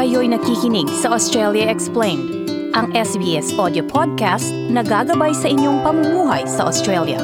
[0.00, 6.72] Kayo'y nakikinig sa Australia Explained, ang SBS audio podcast na gagabay sa inyong pamumuhay sa
[6.72, 7.20] Australia.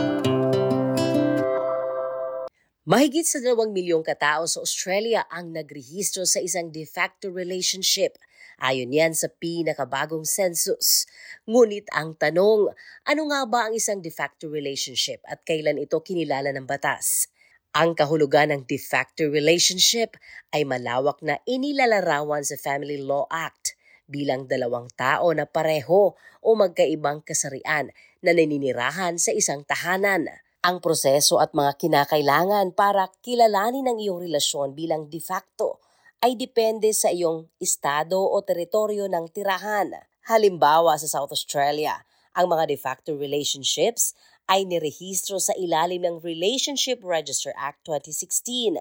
[2.84, 8.20] Mahigit sa dalawang milyong katao sa Australia ang nagrehistro sa isang de facto relationship.
[8.60, 11.08] Ayon yan sa pinakabagong census.
[11.48, 12.76] Ngunit ang tanong,
[13.08, 17.32] ano nga ba ang isang de facto relationship at kailan ito kinilala ng batas?
[17.76, 20.16] Ang kahulugan ng de facto relationship
[20.48, 23.76] ay malawak na inilalarawan sa Family Law Act
[24.08, 27.92] bilang dalawang tao na pareho o magkaibang kasarian
[28.24, 30.24] na naninirahan sa isang tahanan.
[30.64, 35.76] Ang proseso at mga kinakailangan para kilalanin ang iyong relasyon bilang de facto
[36.24, 39.92] ay depende sa iyong estado o teritoryo ng tirahan.
[40.24, 44.16] Halimbawa sa South Australia, ang mga de facto relationships
[44.46, 48.78] ay nirehistro sa ilalim ng Relationship Register Act 2016.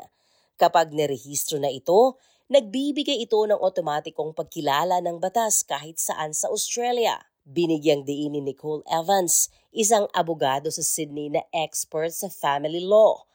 [0.61, 7.25] Kapag nirehistro na ito, nagbibigay ito ng otomatikong pagkilala ng batas kahit saan sa Australia.
[7.45, 13.25] Binigyang diin ni Nicole Evans, isang abogado sa Sydney na expert sa family law.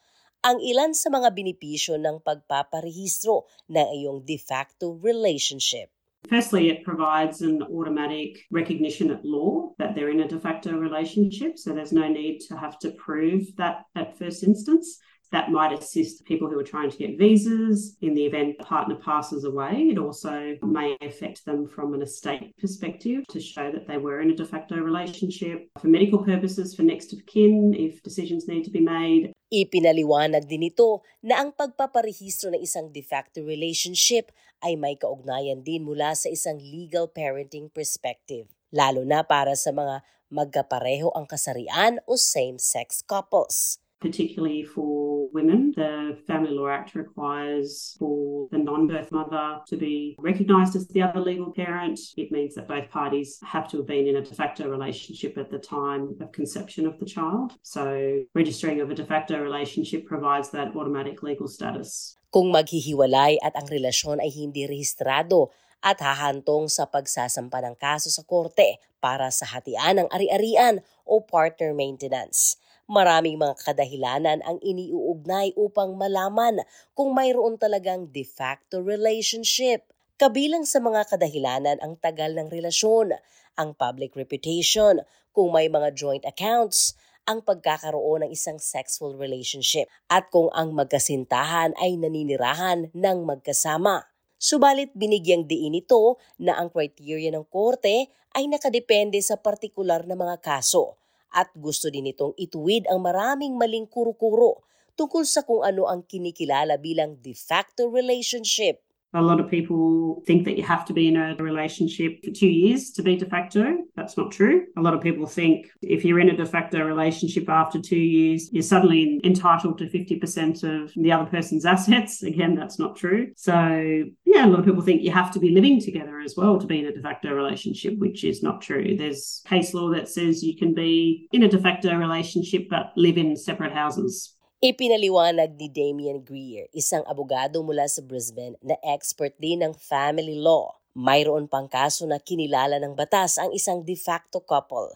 [0.40, 5.92] Ang ilan sa mga benepisyo ng pagpaparehistro ng iyong de facto relationship.
[6.28, 11.58] Firstly, it provides an automatic recognition at law that they're in a de facto relationship,
[11.58, 14.98] so there's no need to have to prove that at first instance.
[15.30, 18.96] That might assist people who are trying to get visas in the event the partner
[18.98, 19.86] passes away.
[19.92, 24.30] It also may affect them from an estate perspective to show that they were in
[24.30, 25.70] a de facto relationship.
[25.78, 30.70] For medical purposes, for next of kin, if decisions need to be made, Ipinaliwanag din
[30.70, 34.30] ito na ang pagpaparehistro ng isang de facto relationship
[34.62, 40.06] ay may kaugnayan din mula sa isang legal parenting perspective, lalo na para sa mga
[40.30, 43.82] magkapareho ang kasarian o same-sex couples.
[44.00, 45.72] particularly for women.
[45.76, 51.02] The Family Law Act requires for the non birth mother to be recognised as the
[51.02, 52.00] other legal parent.
[52.16, 55.50] It means that both parties have to have been in a de facto relationship at
[55.50, 57.52] the time of conception of the child.
[57.62, 62.16] So, registering of a de facto relationship provides that automatic legal status.
[62.30, 65.50] Kung maghihiwalay at ang relasyon ay hindi rehistrado
[65.80, 71.72] at hahantong sa pagsasampa ng kaso sa korte para sa hatian ng ari-arian o partner
[71.72, 72.60] maintenance.
[72.90, 76.58] Maraming mga kadahilanan ang iniuugnay upang malaman
[76.90, 79.86] kung mayroon talagang de facto relationship.
[80.18, 83.14] Kabilang sa mga kadahilanan ang tagal ng relasyon,
[83.54, 86.98] ang public reputation, kung may mga joint accounts,
[87.30, 94.10] ang pagkakaroon ng isang sexual relationship, at kung ang magkasintahan ay naninirahan ng magkasama.
[94.34, 100.42] Subalit binigyang diin ito na ang criteria ng korte ay nakadepende sa partikular na mga
[100.42, 100.99] kaso
[101.30, 104.62] at gusto din itong ituwid ang maraming maling kuro-kuro
[104.98, 108.82] tungkol sa kung ano ang kinikilala bilang de facto relationship.
[109.12, 112.48] A lot of people think that you have to be in a relationship for two
[112.48, 113.78] years to be de facto.
[113.96, 114.66] That's not true.
[114.76, 118.50] A lot of people think if you're in a de facto relationship after two years,
[118.52, 122.22] you're suddenly entitled to 50% of the other person's assets.
[122.22, 123.32] Again, that's not true.
[123.36, 126.58] So, yeah, a lot of people think you have to be living together as well
[126.58, 128.96] to be in a de facto relationship, which is not true.
[128.96, 133.18] There's case law that says you can be in a de facto relationship but live
[133.18, 134.36] in separate houses.
[134.60, 140.76] Ipinaliwanag ni Damian Greer, isang abogado mula sa Brisbane na expert din ng family law.
[140.92, 144.92] Mayroon pang kaso na kinilala ng batas ang isang de facto couple,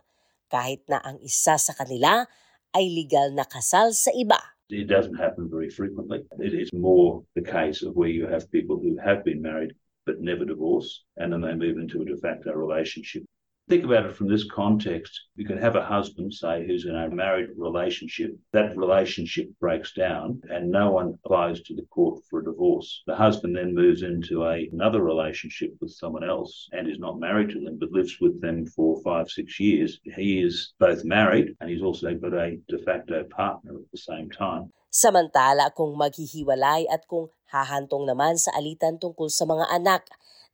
[0.52, 2.28] kahit na ang isa sa kanila
[2.76, 4.36] ay legal na kasal sa iba.
[4.68, 6.28] It doesn't happen very frequently.
[6.44, 9.72] It is more the case of where you have people who have been married
[10.04, 13.24] but never divorced, and then they move into a de facto relationship.
[13.66, 15.18] Think about it from this context.
[15.36, 18.36] You can have a husband, say, who's in a married relationship.
[18.52, 23.02] That relationship breaks down and no one applies to the court for a divorce.
[23.06, 27.48] The husband then moves into a, another relationship with someone else and is not married
[27.56, 29.98] to them but lives with them for five, six years.
[30.14, 34.28] He is both married and he's also got a de facto partner at the same
[34.30, 34.68] time.
[34.92, 40.04] Samantala kung maghihiwalay at kung hahantong naman sa alitan tungkol sa mga anak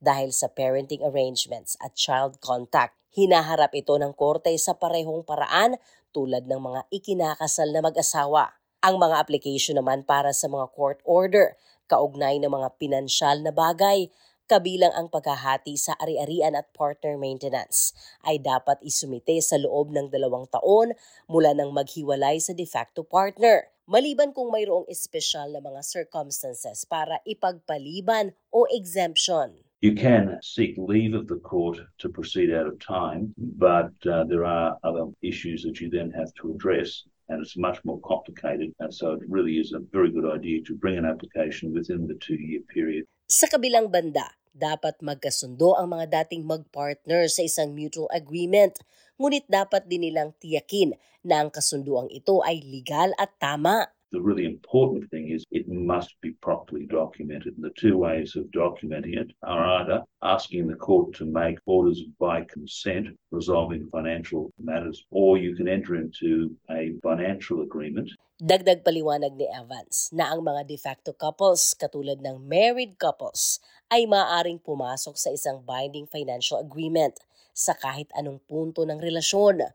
[0.01, 5.77] dahil sa parenting arrangements at child contact, hinaharap ito ng korte sa parehong paraan
[6.09, 8.57] tulad ng mga ikinakasal na mag-asawa.
[8.81, 11.53] Ang mga application naman para sa mga court order,
[11.85, 14.09] kaugnay ng mga pinansyal na bagay,
[14.49, 17.95] kabilang ang paghahati sa ari-arian at partner maintenance,
[18.27, 20.91] ay dapat isumite sa loob ng dalawang taon
[21.31, 23.69] mula nang maghiwalay sa de facto partner.
[23.87, 29.70] Maliban kung mayroong espesyal na mga circumstances para ipagpaliban o exemption.
[29.81, 34.45] You can seek leave of the court to proceed out of time, but uh, there
[34.45, 38.77] are other issues that you then have to address, and it's much more complicated.
[38.77, 42.13] And so it really is a very good idea to bring an application within the
[42.21, 43.09] two year period.
[43.25, 48.77] Sa kabilang banda, dapat magkasundo ang mga dating mag-partner sa isang mutual agreement,
[49.17, 50.93] ngunit dapat din nilang tiyakin
[51.25, 53.89] na ang kasunduang ito ay legal at tama.
[54.11, 57.55] The really important thing is it must be properly documented.
[57.55, 62.03] And the two ways of documenting it are either asking the court to make orders
[62.19, 68.11] by consent resolving financial matters, or you can enter into a financial agreement.
[68.41, 74.03] Dagdag paliwanag ni Evans na ang mga de facto couples katulad ng married couples ay
[74.03, 77.15] maaaring pumasok sa isang binding financial agreement
[77.55, 79.71] sa kahit anong punto ng relasyon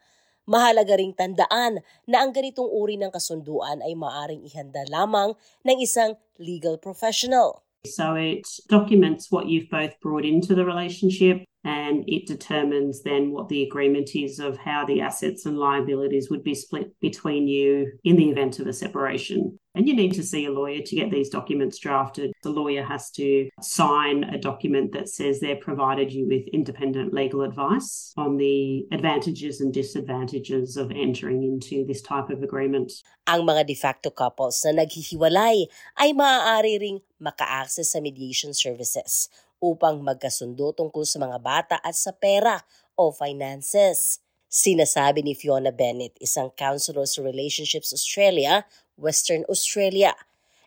[0.47, 5.35] Mahalaga ring tandaan na ang ganitong uri ng kasunduan ay maaring ihanda lamang
[5.67, 7.67] ng isang legal professional.
[7.83, 13.49] So it documents what you've both brought into the relationship and it determines then what
[13.49, 18.15] the agreement is of how the assets and liabilities would be split between you in
[18.15, 19.59] the event of a separation.
[19.75, 22.33] And you need to see a lawyer to get these documents drafted.
[22.45, 27.43] The lawyer has to sign a document that says they've provided you with independent legal
[27.43, 32.93] advice on the advantages and disadvantages of entering into this type of agreement.
[33.27, 35.67] Ang mga de facto couples na naghihiwalay
[35.99, 39.29] ay maaari ring maka-access sa mediation services
[39.67, 42.63] upang magkasundo tungkol sa mga bata at sa pera
[42.95, 44.23] o finances.
[44.47, 48.63] Sinasabi ni Fiona Bennett, isang counselor sa Relationships Australia,
[48.95, 50.15] Western Australia,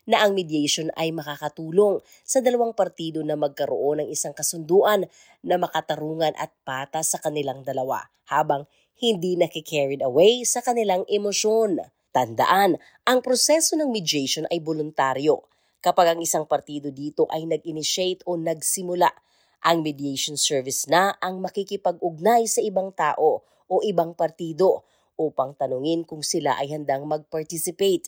[0.03, 5.07] na ang mediation ay makakatulong sa dalawang partido na magkaroon ng isang kasunduan
[5.45, 8.65] na makatarungan at patas sa kanilang dalawa habang
[8.99, 11.79] hindi nakikarried away sa kanilang emosyon.
[12.09, 12.75] Tandaan,
[13.05, 15.45] ang proseso ng mediation ay voluntaryo
[15.79, 19.11] kapag ang isang partido dito ay nag-initiate o nagsimula.
[19.59, 24.87] Ang mediation service na ang makikipag-ugnay sa ibang tao o ibang partido
[25.19, 28.07] upang tanungin kung sila ay handang mag-participate.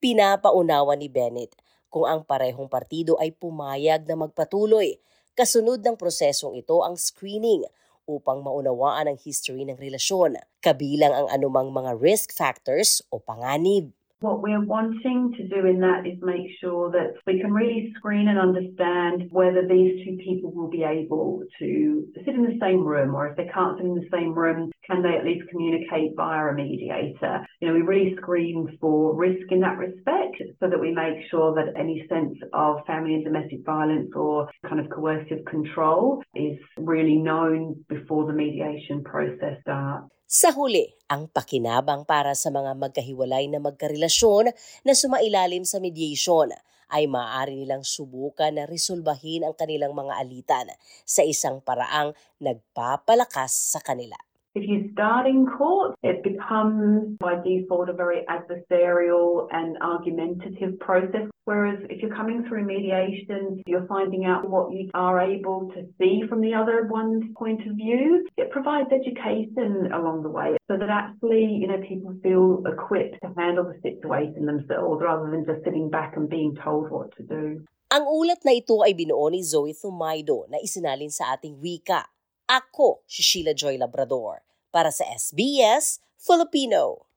[0.00, 1.52] Pinapaunawa ni Bennett
[1.92, 4.96] kung ang parehong partido ay pumayag na magpatuloy.
[5.36, 7.68] Kasunod ng prosesong ito ang screening
[8.08, 13.92] upang maunawaan ang history ng relasyon, kabilang ang anumang mga risk factors o panganib.
[14.22, 18.28] What we're wanting to do in that is make sure that we can really screen
[18.28, 23.16] and understand whether these two people will be able to sit in the same room,
[23.16, 26.46] or if they can't sit in the same room, can they at least communicate via
[26.46, 27.44] a mediator?
[27.60, 31.52] You know, we really screen for risk in that respect so that we make sure
[31.56, 37.16] that any sense of family and domestic violence or kind of coercive control is really
[37.16, 40.06] known before the mediation process starts.
[40.30, 44.54] Sa huli, ang pakinabang para sa mga magkahiwalay na magkarelasyon
[44.86, 46.54] na sumailalim sa mediation
[46.92, 50.68] ay maaari nilang subukan na resolbahin ang kanilang mga alitan
[51.08, 54.16] sa isang paraang nagpapalakas sa kanila.
[54.54, 61.32] If you start in court, it becomes by default a very adversarial and argumentative process.
[61.44, 66.28] Whereas if you're coming through mediation, you're finding out what you are able to see
[66.28, 68.28] from the other one's point of view.
[68.36, 73.32] It provides education along the way so that actually, you know, people feel equipped to
[73.34, 77.64] handle the situation themselves rather than just sitting back and being told what to do.
[77.88, 82.04] Ang ulat na ito ay binuo ni Zoe Thumaido na isinalin sa ating wika.
[82.52, 87.08] Ako si Sheila Joy Labrador para sa SBS Filipino.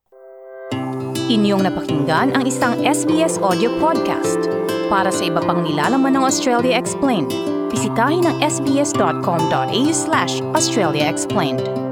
[1.28, 4.48] Inyong napakinggan ang isang SBS audio podcast.
[4.88, 7.36] Para sa iba pang nilalaman ng Australia Explained,
[7.68, 11.85] bisitahin ang sbs.com.au slash Australia Explained.